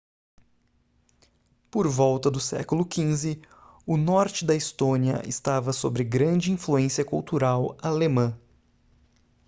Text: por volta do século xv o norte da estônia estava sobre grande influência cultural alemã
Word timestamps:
por 1.69 1.87
volta 1.87 2.31
do 2.31 2.39
século 2.39 2.81
xv 2.91 3.39
o 3.85 3.97
norte 3.97 4.43
da 4.43 4.55
estônia 4.55 5.21
estava 5.27 5.71
sobre 5.71 6.03
grande 6.03 6.51
influência 6.51 7.05
cultural 7.05 7.77
alemã 7.83 8.35